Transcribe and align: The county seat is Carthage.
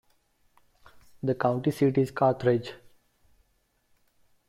The 1.21 1.35
county 1.35 1.69
seat 1.69 1.95
is 1.99 2.09
Carthage. 2.09 2.73